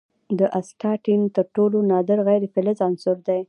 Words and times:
د 0.39 0.41
اسټاټین 0.59 1.21
تر 1.35 1.45
ټولو 1.55 1.77
نادر 1.91 2.19
غیر 2.27 2.43
فلزي 2.53 2.83
عنصر 2.87 3.15
دی. 3.27 3.39